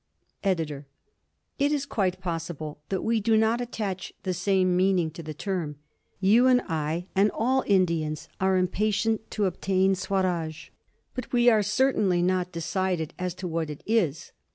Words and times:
EDITOR: 0.43 0.87
It 1.59 1.71
is 1.71 1.85
quite 1.85 2.19
possible 2.19 2.81
that 2.89 3.03
we 3.03 3.19
do 3.19 3.37
not 3.37 3.61
attach 3.61 4.13
the 4.23 4.33
same 4.33 4.75
meaning 4.75 5.11
to 5.11 5.21
the 5.21 5.35
term. 5.35 5.75
You 6.19 6.47
and 6.47 6.63
I 6.67 7.05
and 7.15 7.29
all 7.35 7.63
Indians 7.67 8.27
are 8.39 8.57
impatient 8.57 9.29
to 9.29 9.45
obtain 9.45 9.93
Swaraj, 9.93 10.69
but 11.13 11.31
we 11.31 11.49
are 11.51 11.61
certainly 11.61 12.23
not 12.23 12.51
decided 12.51 13.13
as 13.19 13.35
to 13.35 13.47
what 13.47 13.69
it 13.69 13.83
is. 13.85 14.31